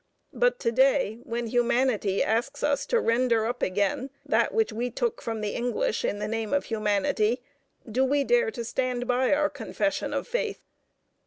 [0.33, 5.21] But to day, when humanity asks us to render up again that which we took
[5.21, 7.43] from the English in the name of humanity,
[7.87, 10.63] do we dare to stand by our confession of faith?